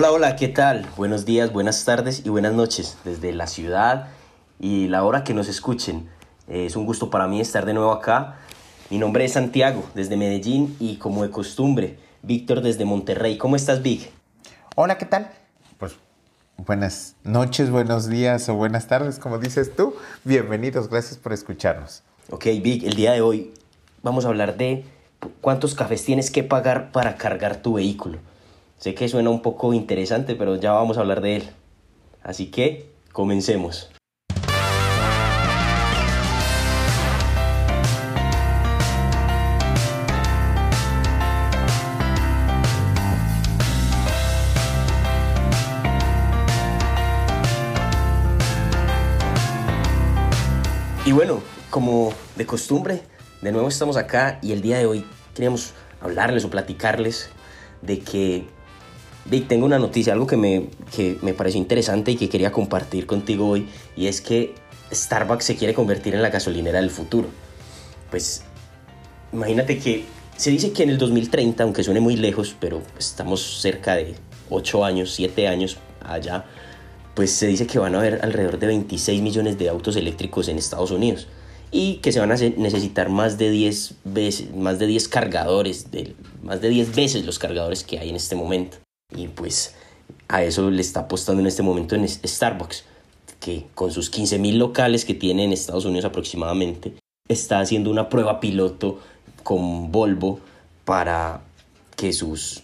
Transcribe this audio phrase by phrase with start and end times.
[0.00, 0.86] Hola, hola, ¿qué tal?
[0.96, 4.08] Buenos días, buenas tardes y buenas noches desde la ciudad
[4.58, 6.08] y la hora que nos escuchen.
[6.48, 8.36] Eh, es un gusto para mí estar de nuevo acá.
[8.88, 13.36] Mi nombre es Santiago, desde Medellín y como de costumbre, Víctor desde Monterrey.
[13.36, 14.10] ¿Cómo estás, Vic?
[14.74, 15.32] Hola, ¿qué tal?
[15.76, 15.96] Pues
[16.56, 19.94] buenas noches, buenos días o buenas tardes, como dices tú.
[20.24, 22.04] Bienvenidos, gracias por escucharnos.
[22.30, 23.52] Ok, Vic, el día de hoy
[24.02, 24.82] vamos a hablar de
[25.42, 28.29] cuántos cafés tienes que pagar para cargar tu vehículo.
[28.80, 31.50] Sé que suena un poco interesante, pero ya vamos a hablar de él.
[32.22, 33.90] Así que, comencemos.
[51.04, 53.02] Y bueno, como de costumbre,
[53.42, 55.04] de nuevo estamos acá y el día de hoy
[55.34, 57.28] queríamos hablarles o platicarles
[57.82, 58.59] de que
[59.26, 63.06] Vic, tengo una noticia, algo que me, que me pareció interesante y que quería compartir
[63.06, 64.54] contigo hoy, y es que
[64.92, 67.28] Starbucks se quiere convertir en la gasolinera del futuro.
[68.10, 68.42] Pues
[69.32, 70.04] imagínate que
[70.36, 74.14] se dice que en el 2030, aunque suene muy lejos, pero estamos cerca de
[74.48, 76.44] 8 años, 7 años allá,
[77.14, 80.58] pues se dice que van a haber alrededor de 26 millones de autos eléctricos en
[80.58, 81.28] Estados Unidos
[81.70, 86.14] y que se van a necesitar más de 10 veces, más de 10 cargadores, de,
[86.42, 88.78] más de 10 veces los cargadores que hay en este momento.
[89.12, 89.74] Y pues
[90.28, 92.84] a eso le está apostando en este momento en Starbucks,
[93.40, 96.94] que con sus 15.000 locales que tiene en Estados Unidos aproximadamente,
[97.28, 99.00] está haciendo una prueba piloto
[99.42, 100.40] con Volvo
[100.84, 101.40] para
[101.96, 102.62] que sus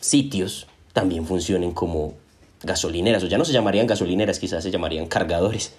[0.00, 2.14] sitios también funcionen como
[2.62, 5.76] gasolineras, o ya no se llamarían gasolineras, quizás se llamarían cargadores.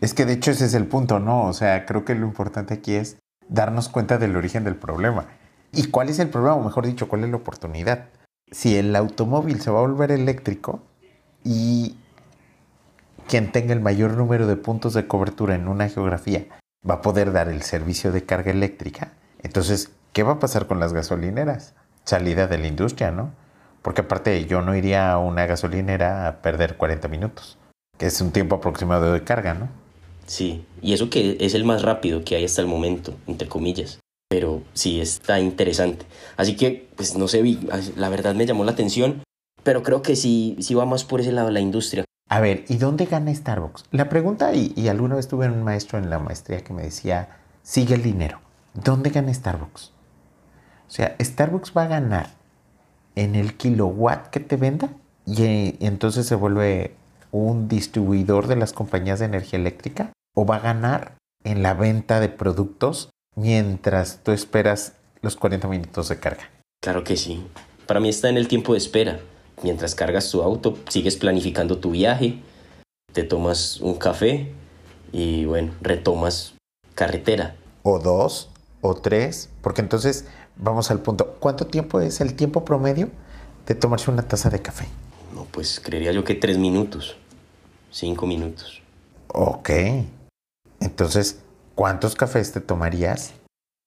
[0.00, 1.46] Es que de hecho ese es el punto, ¿no?
[1.46, 3.16] O sea, creo que lo importante aquí es
[3.48, 5.28] darnos cuenta del origen del problema.
[5.72, 6.56] ¿Y cuál es el problema?
[6.56, 8.08] O mejor dicho, ¿cuál es la oportunidad?
[8.50, 10.82] Si el automóvil se va a volver eléctrico
[11.44, 11.96] y
[13.26, 16.46] quien tenga el mayor número de puntos de cobertura en una geografía
[16.88, 19.12] va a poder dar el servicio de carga eléctrica,
[19.42, 21.74] entonces, ¿qué va a pasar con las gasolineras?
[22.04, 23.30] Salida de la industria, ¿no?
[23.82, 27.58] Porque aparte yo no iría a una gasolinera a perder 40 minutos,
[27.98, 29.68] que es un tiempo aproximado de carga, ¿no?
[30.26, 34.00] Sí, y eso que es el más rápido que hay hasta el momento, entre comillas.
[34.28, 36.06] Pero sí está interesante.
[36.36, 37.42] Así que, pues no sé,
[37.96, 39.22] la verdad me llamó la atención,
[39.62, 42.04] pero creo que sí, sí va más por ese lado la industria.
[42.28, 43.84] A ver, ¿y dónde gana Starbucks?
[43.92, 47.38] La pregunta, y, y alguna vez tuve un maestro en la maestría que me decía,
[47.62, 48.40] sigue el dinero.
[48.74, 49.92] ¿Dónde gana Starbucks?
[50.88, 52.30] O sea, Starbucks va a ganar
[53.14, 54.90] en el kilowatt que te venda
[55.24, 56.94] y entonces se vuelve
[57.32, 62.20] un distribuidor de las compañías de energía eléctrica o va a ganar en la venta
[62.20, 66.50] de productos mientras tú esperas los 40 minutos de carga.
[66.82, 67.46] Claro que sí.
[67.86, 69.20] Para mí está en el tiempo de espera.
[69.62, 72.40] Mientras cargas tu auto, sigues planificando tu viaje,
[73.12, 74.52] te tomas un café
[75.12, 76.54] y bueno, retomas
[76.94, 77.54] carretera.
[77.82, 80.26] O dos, o tres, porque entonces
[80.56, 81.36] vamos al punto.
[81.38, 83.10] ¿Cuánto tiempo es el tiempo promedio
[83.66, 84.86] de tomarse una taza de café?
[85.34, 87.16] No, pues creería yo que tres minutos,
[87.90, 88.82] cinco minutos.
[89.28, 89.70] Ok.
[90.80, 91.40] Entonces,
[91.76, 93.34] ¿cuántos cafés te tomarías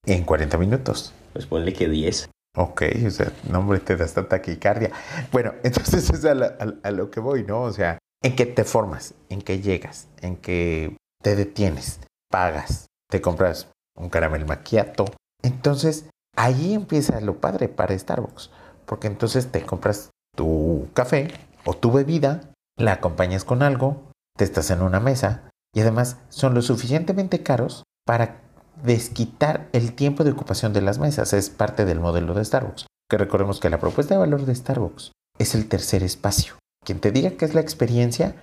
[0.05, 1.13] en 40 minutos?
[1.33, 2.29] Pues ponle que 10.
[2.57, 4.91] Ok, o sea, no, hombre, te das tanta taquicardia.
[5.33, 7.63] Bueno, entonces es a, a, lo que voy, ¿no?
[7.63, 11.99] O sea, en qué te formas, en qué llegas, en qué te detienes,
[12.31, 13.67] pagas, te compras
[13.97, 15.05] un caramel macchiato.
[15.43, 18.51] Entonces, ahí empieza lo padre para Starbucks,
[18.85, 21.31] porque entonces te compras tu café
[21.65, 22.41] o tu bebida,
[22.77, 27.83] la acompañas con algo, te estás en una mesa, y además son lo suficientemente caros
[28.05, 28.41] para
[28.83, 31.33] desquitar el tiempo de ocupación de las mesas.
[31.33, 32.87] Es parte del modelo de Starbucks.
[33.09, 36.55] Que recordemos que la propuesta de valor de Starbucks es el tercer espacio.
[36.85, 38.35] Quien te diga que es la experiencia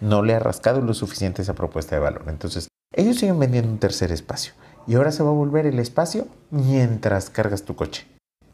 [0.00, 2.24] no le ha rascado lo suficiente esa propuesta de valor.
[2.28, 4.54] Entonces, ellos siguen vendiendo un tercer espacio.
[4.86, 8.06] Y ahora se va a volver el espacio mientras cargas tu coche.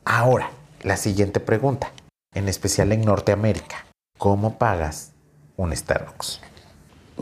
[0.05, 0.51] Ahora,
[0.83, 1.93] la siguiente pregunta,
[2.35, 3.87] en especial en Norteamérica.
[4.19, 5.13] ¿Cómo pagas
[5.57, 6.41] un Starbucks?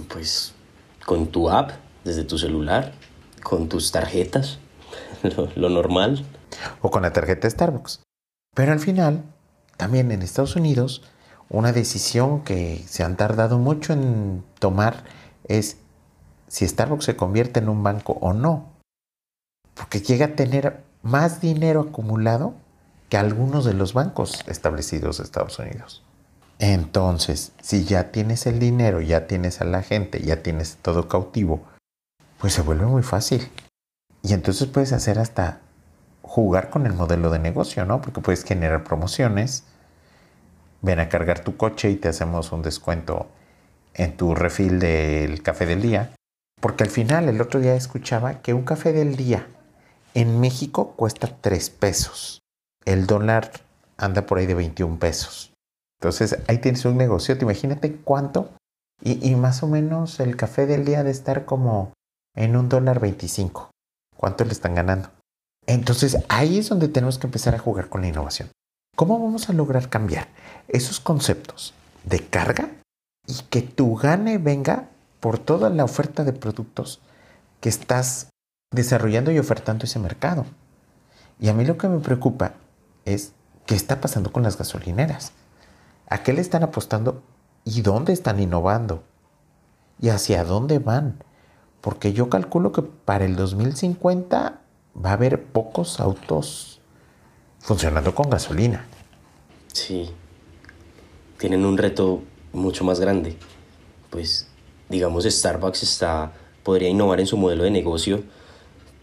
[0.09, 0.55] Pues
[1.09, 1.71] con tu app
[2.05, 2.93] desde tu celular,
[3.43, 4.59] con tus tarjetas,
[5.57, 6.23] lo, normal.
[6.83, 8.03] O con la tarjeta Starbucks.
[8.55, 9.25] Pero al final,
[9.79, 11.03] también en Estados Unidos,
[11.49, 15.05] una decisión que se han tardado mucho en tomar
[15.45, 15.79] es
[16.47, 18.67] si Starbucks se convierte en un banco o no.
[19.73, 22.53] Porque llega a tener más dinero acumulado
[23.09, 26.03] que algunos de los bancos establecidos de Estados Unidos.
[26.59, 31.63] Entonces, si ya tienes el dinero, ya tienes a la gente, ya tienes todo cautivo,
[32.39, 33.49] pues se vuelve muy fácil.
[34.23, 35.61] Y entonces puedes hacer hasta
[36.23, 38.01] jugar con el modelo de negocio, ¿no?
[38.01, 39.65] Porque puedes generar promociones
[40.81, 43.27] ven a cargar tu coche y te hacemos un descuento
[43.95, 46.13] en tu refil del café del día.
[46.61, 49.47] Porque al final el otro día escuchaba que un café del día
[50.15, 52.41] en México cuesta 3 pesos.
[52.85, 53.51] El dólar
[53.97, 55.53] anda por ahí de 21 pesos.
[56.01, 57.37] Entonces ahí tienes un negocio.
[57.41, 58.51] Imagínate cuánto.
[59.03, 61.93] Y, y, más o menos el café del día de estar como
[62.35, 63.71] en un dólar 25.
[64.17, 65.11] ¿Cuánto le están ganando?
[65.67, 68.51] Entonces ahí es donde tenemos que empezar a jugar con la innovación.
[68.97, 70.27] ¿Cómo vamos a lograr cambiar
[70.67, 71.75] esos conceptos
[72.05, 72.69] de carga
[73.27, 74.89] y que tu gane venga
[75.21, 77.01] por toda la oferta de productos
[77.61, 78.31] que estás
[78.73, 80.47] desarrollando y ofertando ese mercado?
[81.39, 82.55] Y a mí lo que me preocupa
[83.05, 83.33] es
[83.67, 85.33] qué está pasando con las gasolineras.
[86.11, 87.23] ¿A qué le están apostando
[87.65, 89.03] y dónde están innovando?
[90.01, 91.23] ¿Y hacia dónde van?
[91.81, 94.61] Porque yo calculo que para el 2050
[95.05, 96.81] va a haber pocos autos
[97.59, 98.87] funcionando con gasolina.
[99.73, 100.11] Sí,
[101.39, 102.23] tienen un reto
[102.53, 103.37] mucho más grande.
[104.11, 104.49] Pues,
[104.89, 106.33] digamos, Starbucks está,
[106.63, 108.23] podría innovar en su modelo de negocio,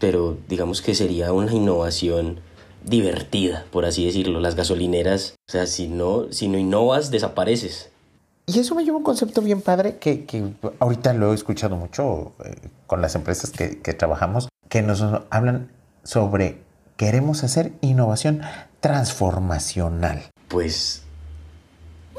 [0.00, 2.40] pero digamos que sería una innovación
[2.86, 4.40] divertida, por así decirlo.
[4.40, 7.90] Las gasolineras, o sea, si no, si no innovas, desapareces.
[8.46, 10.44] Y eso me lleva a un concepto bien padre que, que
[10.78, 15.72] ahorita lo he escuchado mucho eh, con las empresas que, que trabajamos, que nos hablan
[16.04, 16.60] sobre
[16.96, 18.42] queremos hacer innovación
[18.80, 20.30] transformacional.
[20.48, 21.02] Pues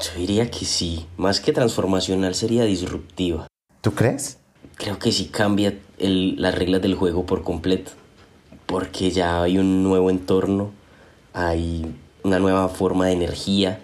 [0.00, 3.46] yo diría que sí, más que transformacional sería disruptiva.
[3.80, 4.38] ¿Tú crees?
[4.76, 7.92] Creo que sí cambia el, las reglas del juego por completo,
[8.68, 10.72] porque ya hay un nuevo entorno,
[11.32, 13.80] hay una nueva forma de energía,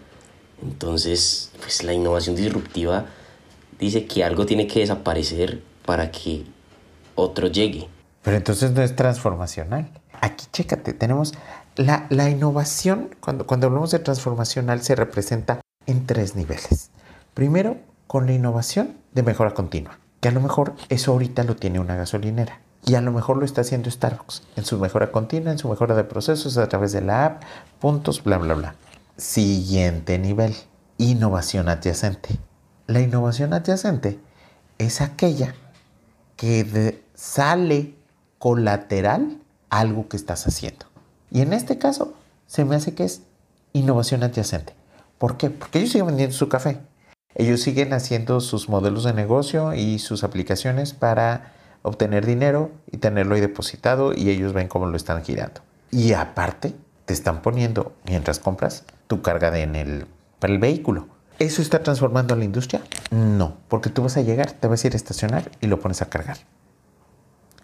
[0.63, 3.07] entonces pues la innovación disruptiva
[3.79, 6.45] dice que algo tiene que desaparecer para que
[7.15, 7.89] otro llegue.
[8.23, 9.91] Pero entonces no es transformacional.
[10.21, 11.33] Aquí, chécate, tenemos
[11.77, 16.91] la, la innovación, cuando, cuando hablamos de transformacional, se representa en tres niveles.
[17.33, 21.81] Primero, con la innovación de mejora continua, que a lo mejor eso ahorita lo tiene
[21.81, 22.61] una gasolinera.
[22.87, 25.95] Y a lo mejor lo está haciendo Starbucks en su mejora continua, en su mejora
[25.95, 27.43] de procesos a través de la app,
[27.81, 28.75] puntos, bla, bla, bla.
[29.17, 30.55] Siguiente nivel,
[30.99, 32.39] innovación adyacente.
[32.87, 34.19] La innovación adyacente
[34.79, 35.55] es aquella
[36.37, 37.95] que sale
[38.39, 39.39] colateral
[39.71, 40.87] a algo que estás haciendo.
[41.31, 42.15] Y en este caso,
[42.47, 43.23] se me hace que es
[43.73, 44.75] innovación adyacente.
[45.17, 45.49] ¿Por qué?
[45.49, 46.81] Porque ellos siguen vendiendo su café.
[47.35, 51.53] Ellos siguen haciendo sus modelos de negocio y sus aplicaciones para
[51.85, 55.61] obtener dinero y tenerlo ahí depositado y ellos ven cómo lo están girando.
[55.91, 60.07] Y aparte, te están poniendo, mientras compras, tu carga en el,
[60.39, 61.07] para el vehículo.
[61.39, 62.81] ¿Eso está transformando a la industria?
[63.11, 66.01] No, porque tú vas a llegar, te vas a ir a estacionar y lo pones
[66.01, 66.39] a cargar.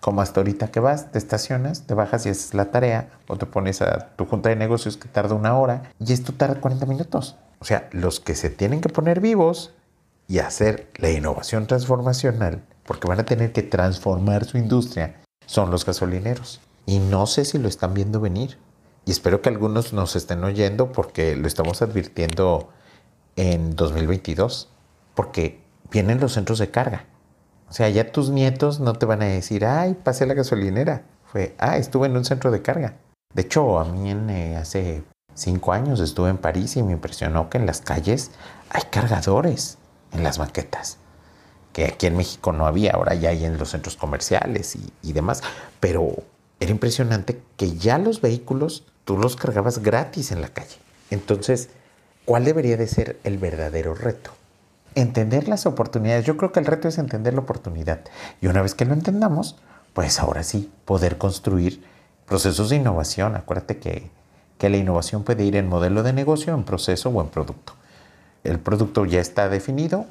[0.00, 3.46] Como hasta ahorita que vas, te estacionas, te bajas y haces la tarea, o te
[3.46, 7.37] pones a tu junta de negocios que tarda una hora, y esto tarda 40 minutos.
[7.58, 9.72] O sea, los que se tienen que poner vivos
[10.28, 15.87] y hacer la innovación transformacional, porque van a tener que transformar su industria, son los
[15.87, 16.60] gasolineros.
[16.87, 18.58] Y no sé si lo están viendo venir.
[19.04, 22.69] Y espero que algunos nos estén oyendo porque lo estamos advirtiendo
[23.37, 24.70] en 2022,
[25.14, 25.60] porque
[25.92, 27.04] vienen los centros de carga.
[27.69, 31.04] O sea, ya tus nietos no te van a decir, ay, pasé la gasolinera.
[31.26, 32.96] Fue, ah, estuve en un centro de carga.
[33.32, 35.04] De hecho, a mí en, eh, hace
[35.34, 38.32] cinco años estuve en París y me impresionó que en las calles
[38.69, 39.78] hay cargadores
[40.10, 40.98] en las maquetas.
[41.84, 45.43] Aquí en México no había, ahora ya hay en los centros comerciales y, y demás.
[45.81, 46.15] Pero
[46.58, 50.77] era impresionante que ya los vehículos tú los cargabas gratis en la calle.
[51.10, 51.70] Entonces,
[52.25, 54.31] ¿cuál debería de ser el verdadero reto?
[54.94, 56.25] entender las oportunidades.
[56.25, 58.01] Yo creo que el reto es entender la oportunidad.
[58.41, 59.56] Y una vez que lo entendamos,
[59.93, 61.82] pues ahora sí, poder construir
[62.27, 63.37] procesos de innovación.
[63.37, 64.10] Acuérdate que,
[64.58, 67.75] que la innovación puede ir en modelo de negocio, en proceso o en producto.
[68.44, 70.06] El producto ya está definido,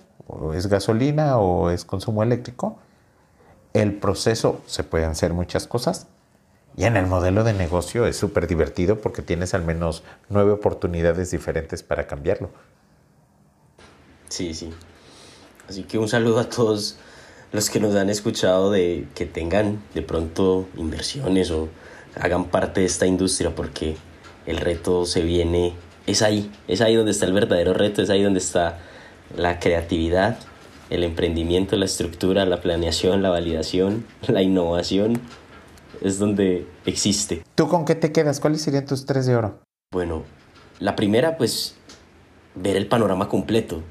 [0.53, 2.77] es gasolina o es consumo eléctrico.
[3.73, 6.07] El proceso se pueden hacer muchas cosas.
[6.77, 11.31] Y en el modelo de negocio es súper divertido porque tienes al menos nueve oportunidades
[11.31, 12.49] diferentes para cambiarlo.
[14.29, 14.71] Sí, sí.
[15.67, 16.97] Así que un saludo a todos
[17.51, 21.67] los que nos han escuchado de que tengan de pronto inversiones o
[22.15, 23.97] hagan parte de esta industria porque
[24.45, 25.73] el reto se viene,
[26.07, 28.79] es ahí, es ahí donde está el verdadero reto, es ahí donde está
[29.35, 30.39] la creatividad,
[30.89, 35.19] el emprendimiento, la estructura, la planeación, la validación, la innovación,
[36.01, 37.43] es donde existe.
[37.55, 38.39] ¿Tú con qué te quedas?
[38.39, 39.59] ¿Cuáles serían tus tres de oro?
[39.91, 40.23] Bueno,
[40.79, 41.75] la primera pues
[42.55, 43.83] ver el panorama completo,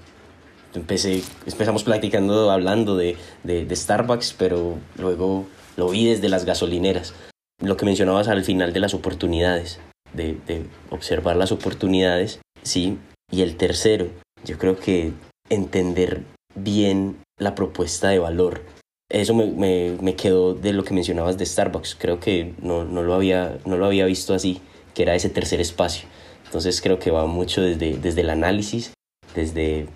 [0.75, 7.15] empecé, empezamos platicando, hablando de, de, Starbucks, pero luego lo vi desde las gasolineras.
[7.61, 9.81] Lo que mencionabas al final de las oportunidades,
[10.13, 12.99] de, de observar las oportunidades, sí,
[13.31, 14.09] Y el tercero,
[14.45, 15.13] yo creo que
[15.51, 16.23] entender
[16.55, 18.63] bien la propuesta de valor.
[19.11, 21.97] Eso me, me, me quedó de lo que mencionabas de Starbucks.
[21.99, 24.61] Creo que no, no, lo había, no lo había visto así,
[24.95, 26.09] que era ese tercer espacio.
[26.45, 28.93] Entonces creo que va mucho desde, desde el análisis,
[29.35, 29.87] desde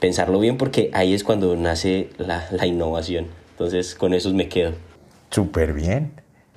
[0.00, 3.28] pensarlo bien, porque ahí es cuando nace la, la innovación.
[3.50, 4.72] Entonces con eso me quedo.
[5.30, 6.12] Súper bien.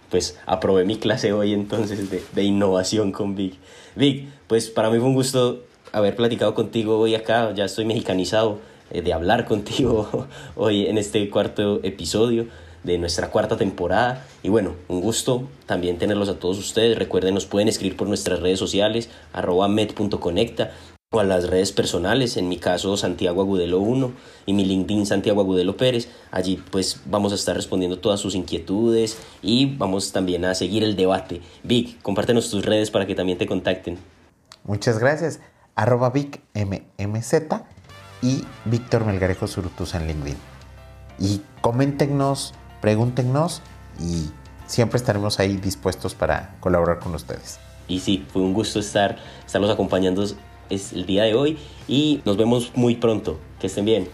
[0.10, 3.56] Pues aprobé mi clase hoy entonces de, de innovación con Vic.
[3.96, 5.64] Vic, pues para mí fue un gusto
[5.96, 8.60] haber platicado contigo hoy acá, ya estoy mexicanizado
[8.92, 12.48] eh, de hablar contigo hoy en este cuarto episodio
[12.84, 14.26] de nuestra cuarta temporada.
[14.44, 17.00] Y bueno, un gusto también tenerlos a todos ustedes.
[17.00, 20.72] Recuerden, nos pueden escribir por nuestras redes sociales, arroba med.conecta
[21.14, 24.12] o a las redes personales, en mi caso Santiago Agudelo 1
[24.48, 26.10] y mi LinkedIn Santiago Agudelo Pérez.
[26.30, 30.98] Allí pues vamos a estar respondiendo todas sus inquietudes y vamos también a seguir el
[30.98, 31.42] debate.
[31.64, 33.98] Vic, compártenos tus redes para que también te contacten.
[34.66, 35.40] Muchas gracias.
[35.76, 37.34] Arroba Vic MMZ
[38.22, 40.38] y Víctor Melgarejo Surutusa en LinkedIn.
[41.20, 43.62] Y coméntenos, pregúntenos
[44.00, 44.30] y
[44.68, 47.60] siempre estaremos ahí dispuestos para colaborar con ustedes.
[47.88, 50.26] Y sí, fue un gusto estar, estarlos acompañando
[50.70, 53.40] el día de hoy y nos vemos muy pronto.
[53.60, 54.10] Que estén bien.